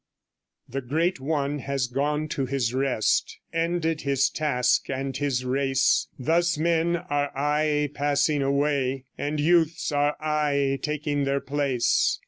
The 0.67 0.81
great 0.81 1.19
one 1.19 1.59
has 1.59 1.85
gone 1.85 2.27
to 2.29 2.47
his 2.47 2.73
rest 2.73 3.37
Ended 3.53 4.01
his 4.01 4.31
task 4.31 4.89
and 4.89 5.15
his 5.15 5.45
race; 5.45 6.07
Thus 6.17 6.57
men 6.57 6.95
are 6.95 7.31
aye 7.37 7.91
passing 7.93 8.41
away, 8.41 9.05
And 9.15 9.39
youths 9.39 9.91
are 9.91 10.15
aye 10.19 10.79
taking 10.81 11.25
their 11.25 11.39
place. 11.39 12.17